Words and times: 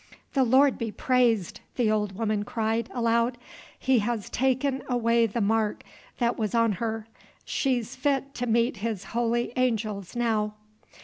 "The 0.33 0.43
Lord 0.43 0.79
be 0.79 0.91
praised!" 0.91 1.61
the 1.75 1.91
old 1.91 2.13
woman 2.17 2.43
cried, 2.43 2.89
aloud. 2.91 3.37
"He 3.77 3.99
has 3.99 4.31
taken 4.31 4.81
away 4.89 5.27
the 5.27 5.41
mark 5.41 5.83
that 6.17 6.39
was 6.39 6.55
on 6.55 6.71
her; 6.71 7.05
she's 7.45 7.95
fit 7.95 8.33
to 8.33 8.47
meet 8.47 8.77
his 8.77 9.03
holy 9.13 9.53
angels 9.55 10.15
now!" 10.15 10.55